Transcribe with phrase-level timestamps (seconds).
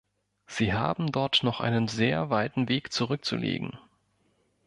[0.47, 3.77] Sie haben dort noch einen sehr weiten Weg zurückzulegen.